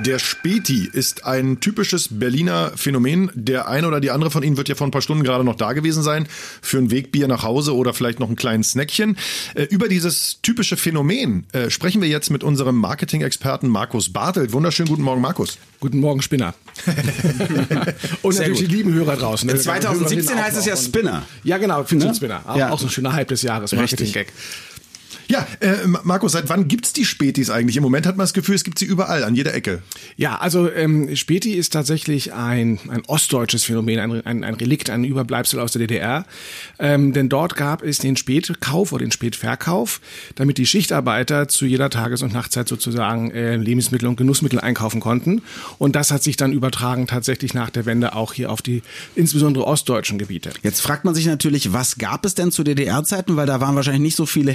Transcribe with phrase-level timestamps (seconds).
[0.00, 3.30] Der Späti ist ein typisches Berliner Phänomen.
[3.34, 5.54] Der eine oder die andere von Ihnen wird ja vor ein paar Stunden gerade noch
[5.54, 6.26] da gewesen sein
[6.62, 9.16] für ein Wegbier nach Hause oder vielleicht noch ein kleines Snackchen.
[9.54, 14.52] Äh, über dieses typische Phänomen äh, sprechen wir jetzt mit unserem Marketing-Experten Markus Bartelt.
[14.52, 15.58] Wunderschönen guten Morgen, Markus.
[15.78, 16.54] Guten Morgen, Spinner.
[18.22, 19.48] und natürlich die lieben Hörer draußen.
[19.48, 21.22] In 2017 heißt es ja Spinner.
[21.44, 22.14] Ja, genau, Finch Ne?
[22.14, 22.42] Spinner.
[22.46, 22.70] Auch, Ja.
[22.70, 24.32] auch so ein schöner Hype des Jahres, Marketing-Gag.
[25.28, 27.76] Ja, äh, Markus, seit wann gibt's die Spätis eigentlich?
[27.76, 29.82] Im Moment hat man das Gefühl, es gibt sie überall, an jeder Ecke.
[30.16, 35.04] Ja, also ähm, Späti ist tatsächlich ein, ein ostdeutsches Phänomen, ein, ein, ein Relikt, ein
[35.04, 36.26] Überbleibsel aus der DDR.
[36.78, 40.00] Ähm, denn dort gab es den Spätkauf oder den Spätverkauf,
[40.34, 45.42] damit die Schichtarbeiter zu jeder Tages- und Nachtzeit sozusagen äh, Lebensmittel und Genussmittel einkaufen konnten.
[45.78, 48.82] Und das hat sich dann übertragen tatsächlich nach der Wende auch hier auf die
[49.14, 50.50] insbesondere ostdeutschen Gebiete.
[50.62, 53.36] Jetzt fragt man sich natürlich, was gab es denn zu DDR-Zeiten?
[53.36, 54.52] Weil da waren wahrscheinlich nicht so viele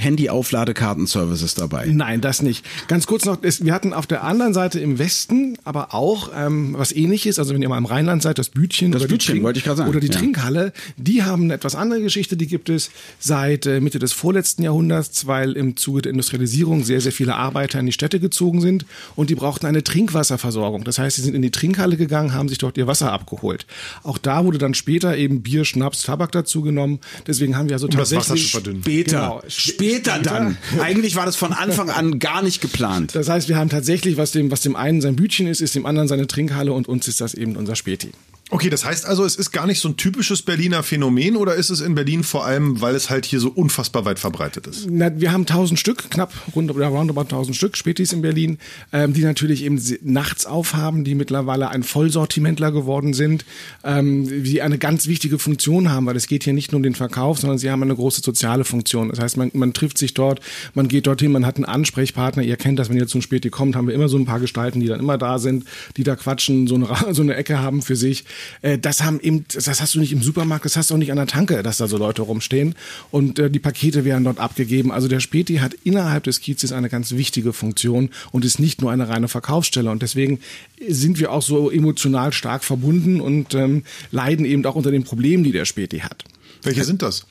[0.50, 1.86] Handy-Aufladekarten-Services dabei.
[1.86, 2.64] Nein, das nicht.
[2.88, 6.74] Ganz kurz noch, es- wir hatten auf der anderen Seite im Westen aber auch ähm,
[6.76, 7.38] was ähnliches.
[7.38, 8.92] Also wenn ihr mal im Rheinland seid, das Bütchen.
[8.92, 10.12] Das oder die Bütchen, Trink- wollte ich sagen, Oder die ja.
[10.14, 12.36] Trinkhalle, die haben eine etwas andere Geschichte.
[12.36, 17.00] Die gibt es seit äh, Mitte des vorletzten Jahrhunderts, weil im Zuge der Industrialisierung sehr,
[17.00, 20.84] sehr viele Arbeiter in die Städte gezogen sind und die brauchten eine Trinkwasserversorgung.
[20.84, 23.66] Das heißt, sie sind in die Trinkhalle gegangen, haben sich dort ihr Wasser abgeholt.
[24.02, 27.00] Auch da wurde dann später eben Bier, Schnaps, Tabak dazu genommen.
[27.26, 28.82] Deswegen haben wir also Um das Wasser tatsächlich zu verdünnen.
[28.82, 29.10] Später.
[29.10, 29.42] Genau.
[29.48, 30.39] Später dann.
[30.80, 33.14] Eigentlich war das von Anfang an gar nicht geplant.
[33.14, 35.86] Das heißt, wir haben tatsächlich, was dem, was dem einen sein Bütchen ist, ist dem
[35.86, 38.10] anderen seine Trinkhalle und uns ist das eben unser Späti.
[38.52, 41.70] Okay, das heißt also, es ist gar nicht so ein typisches Berliner Phänomen oder ist
[41.70, 44.88] es in Berlin vor allem, weil es halt hier so unfassbar weit verbreitet ist?
[44.90, 48.58] Na, wir haben 1000 Stück, knapp rund roundabout 1000 Stück Spätis in Berlin,
[48.92, 53.44] ähm, die natürlich eben nachts aufhaben, die mittlerweile ein Vollsortimentler geworden sind,
[53.84, 56.96] ähm, die eine ganz wichtige Funktion haben, weil es geht hier nicht nur um den
[56.96, 59.10] Verkauf, sondern sie haben eine große soziale Funktion.
[59.10, 60.40] Das heißt, man, man trifft sich dort,
[60.74, 62.42] man geht dorthin, man hat einen Ansprechpartner.
[62.42, 64.80] Ihr kennt das, wenn ihr zum Späti kommt, haben wir immer so ein paar Gestalten,
[64.80, 65.66] die dann immer da sind,
[65.96, 68.24] die da quatschen, so eine, so eine Ecke haben für sich.
[68.62, 71.10] Äh, das haben eben, das hast du nicht im Supermarkt, das hast du auch nicht
[71.10, 72.74] an der Tanke, dass da so Leute rumstehen.
[73.10, 74.92] Und äh, die Pakete werden dort abgegeben.
[74.92, 78.90] Also der Späti hat innerhalb des Kiezes eine ganz wichtige Funktion und ist nicht nur
[78.90, 79.90] eine reine Verkaufsstelle.
[79.90, 80.40] Und deswegen
[80.88, 85.44] sind wir auch so emotional stark verbunden und ähm, leiden eben auch unter den Problemen,
[85.44, 86.24] die der Späti hat.
[86.62, 87.26] Welche sind das?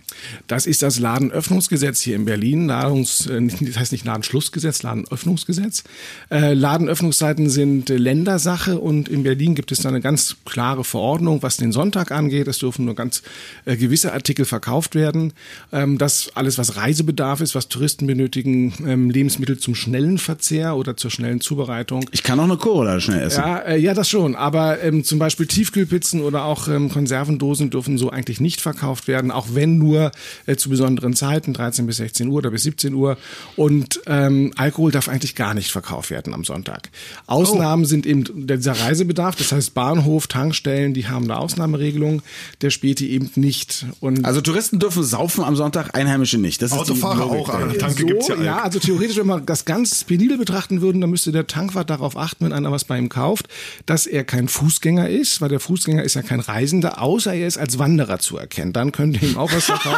[0.47, 2.67] Das ist das Ladenöffnungsgesetz hier in Berlin.
[2.67, 5.83] Ladungs, äh, das heißt nicht Ladenschlussgesetz, Ladenöffnungsgesetz.
[6.31, 11.57] Äh, Ladenöffnungszeiten sind Ländersache und in Berlin gibt es da eine ganz klare Verordnung, was
[11.57, 12.47] den Sonntag angeht.
[12.47, 13.21] Es dürfen nur ganz
[13.65, 15.33] äh, gewisse Artikel verkauft werden.
[15.71, 20.97] Ähm, das alles, was Reisebedarf ist, was Touristen benötigen, ähm, Lebensmittel zum schnellen Verzehr oder
[20.97, 22.09] zur schnellen Zubereitung.
[22.11, 23.41] Ich kann auch eine Corolla schnell essen.
[23.41, 24.35] Ja, ja, das schon.
[24.35, 29.47] Aber ähm, zum Beispiel Tiefkühlpizzen oder auch Konservendosen dürfen so eigentlich nicht verkauft werden, auch
[29.53, 29.98] wenn nur
[30.45, 33.17] äh, zu besonderen Zeiten, 13 bis 16 Uhr oder bis 17 Uhr.
[33.55, 36.89] Und ähm, Alkohol darf eigentlich gar nicht verkauft werden am Sonntag.
[37.27, 42.21] Ausnahmen sind eben dieser Reisebedarf, das heißt Bahnhof, Tankstellen, die haben eine Ausnahmeregelung,
[42.61, 43.85] der Späti eben nicht.
[43.99, 46.61] Und Also Touristen dürfen saufen am Sonntag, Einheimische nicht.
[46.61, 47.79] Das Autofahrer auch, an der.
[47.79, 51.09] Tanke so, gibt's ja, ja, also theoretisch, wenn wir das ganz penibel betrachten würden, dann
[51.09, 53.47] müsste der Tankwart darauf achten, wenn einer was bei ihm kauft,
[53.85, 57.57] dass er kein Fußgänger ist, weil der Fußgänger ist ja kein Reisender, außer er ist
[57.57, 58.73] als Wanderer zu erkennen.
[58.73, 59.88] Dann könnt ihr ihm auch was verkaufen.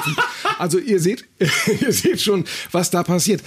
[0.60, 1.26] Also ihr seht,
[1.82, 3.42] ihr seht schon, was da passiert.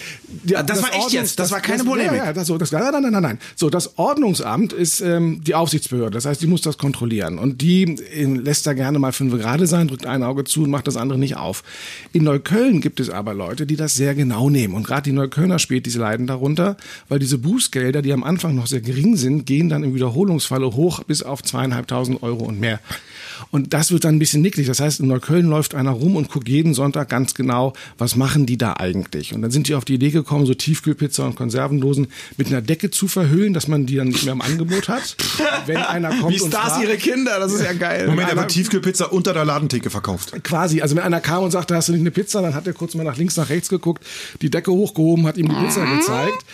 [0.45, 2.19] Ja, das war echt jetzt, das war keine das, Polemik.
[2.19, 3.39] Ja, ja, das, so, das, nein, nein, nein, nein.
[3.55, 6.11] So, das Ordnungsamt ist ähm, die Aufsichtsbehörde.
[6.11, 7.39] Das heißt, die muss das kontrollieren.
[7.39, 10.71] Und die äh, lässt da gerne mal fünf gerade sein, drückt ein Auge zu und
[10.71, 11.63] macht das andere nicht auf.
[12.13, 14.75] In Neukölln gibt es aber Leute, die das sehr genau nehmen.
[14.75, 16.77] Und gerade die Neuköllner Spätis leiden darunter,
[17.09, 21.03] weil diese Bußgelder, die am Anfang noch sehr gering sind, gehen dann im Wiederholungsfalle hoch
[21.05, 22.81] bis auf zweieinhalbtausend Euro und mehr.
[23.51, 24.67] Und das wird dann ein bisschen nicklig.
[24.67, 28.47] Das heißt, in Neukölln läuft einer rum und guckt jeden Sonntag ganz genau, was machen
[28.47, 29.33] die da eigentlich?
[29.35, 32.91] Und dann sind die auf die Idee gekommen, so Tiefkühlpizza und Konservendosen mit einer Decke
[32.91, 35.17] zu verhüllen, dass man die dann nicht mehr im Angebot hat.
[35.67, 38.07] Wenn einer kommt Wie und Stars fragt, ihre Kinder, das ist ja geil.
[38.07, 40.33] Moment, er einer- wird Tiefkühlpizza unter der Ladentheke verkauft.
[40.43, 42.73] Quasi, also wenn einer kam und sagte, hast du nicht eine Pizza, dann hat er
[42.73, 44.05] kurz mal nach links, nach rechts geguckt,
[44.43, 46.45] die Decke hochgehoben, hat ihm die Pizza gezeigt.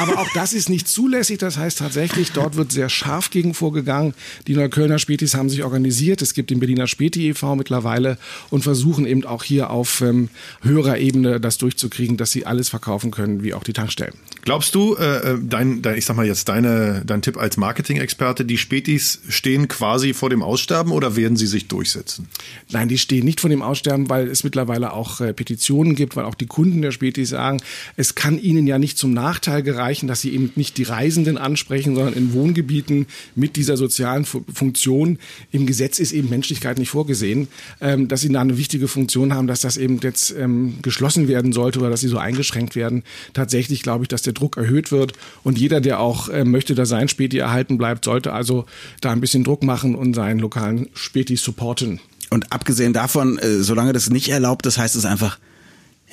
[0.00, 1.38] Aber auch das ist nicht zulässig.
[1.38, 4.14] Das heißt tatsächlich, dort wird sehr scharf gegen vorgegangen.
[4.46, 6.22] Die Neuköllner Spätis haben sich organisiert.
[6.22, 7.56] Es gibt den Berliner Späti e.V.
[7.56, 8.16] mittlerweile
[8.50, 10.28] und versuchen eben auch hier auf ähm,
[10.62, 14.14] höherer Ebene das durchzukriegen, dass sie alles verkaufen können, wie auch die Tankstellen.
[14.44, 18.44] Glaubst du, äh, äh, dein, dein, ich sag mal jetzt deine, dein Tipp als Marketing-Experte,
[18.44, 22.28] die Spätis stehen quasi vor dem Aussterben oder werden sie sich durchsetzen?
[22.70, 26.24] Nein, die stehen nicht vor dem Aussterben, weil es mittlerweile auch äh, Petitionen gibt, weil
[26.26, 27.60] auch die Kunden der Spätis sagen,
[27.96, 31.94] es kann ihnen ja nicht zum Nachteil gereichen, dass sie eben nicht die Reisenden ansprechen,
[31.96, 35.18] sondern in Wohngebieten mit dieser sozialen Fu- Funktion.
[35.50, 37.48] Im Gesetz ist eben Menschlichkeit nicht vorgesehen,
[37.80, 41.52] ähm, dass sie da eine wichtige Funktion haben, dass das eben jetzt ähm, geschlossen werden
[41.52, 43.02] sollte oder dass sie so eingeschränkt werden.
[43.32, 46.88] Tatsächlich glaube ich, dass der Druck erhöht wird und jeder, der auch äh, möchte, dass
[46.88, 48.66] sein Späti erhalten bleibt, sollte also
[49.00, 52.00] da ein bisschen Druck machen und seinen lokalen Späti supporten.
[52.30, 55.38] Und abgesehen davon, äh, solange das nicht erlaubt ist, heißt es einfach,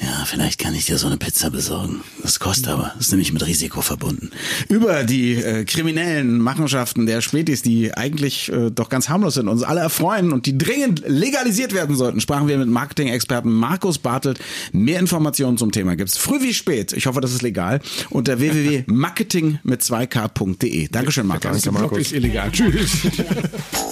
[0.01, 2.01] ja, vielleicht kann ich dir so eine Pizza besorgen.
[2.21, 2.93] Das kostet aber.
[2.95, 4.31] Das ist nämlich mit Risiko verbunden.
[4.67, 9.61] Über die äh, kriminellen Machenschaften der Spätis, die eigentlich äh, doch ganz harmlos sind, uns
[9.61, 14.39] alle erfreuen und die dringend legalisiert werden sollten, sprachen wir mit Marketing-Experten Markus Bartelt.
[14.71, 16.91] Mehr Informationen zum Thema gibt's früh wie spät.
[16.93, 17.79] Ich hoffe, das ist legal.
[18.09, 20.87] Unter www.marketing mit 2k.de.
[20.87, 21.61] Dankeschön, Markus.
[21.61, 21.99] Danke, Markus.
[21.99, 22.51] Ist illegal.
[22.51, 22.97] Tschüss.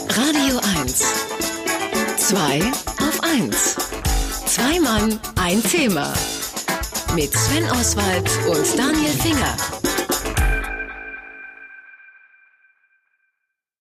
[0.10, 1.04] Radio 1.
[2.18, 2.62] 2
[2.98, 3.71] auf 1
[5.42, 6.14] ein Thema.
[7.16, 9.81] Mit Sven Oswald und Daniel Finger.